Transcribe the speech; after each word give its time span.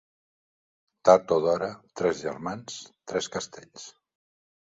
Tard 1.09 1.33
o 1.35 1.37
d'hora, 1.43 1.67
tres 2.01 2.17
germans, 2.23 2.79
tres 3.13 3.31
castells. 3.37 3.85